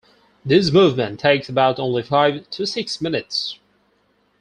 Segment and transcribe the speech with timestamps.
[0.43, 3.59] This movement takes about only five to six minutes.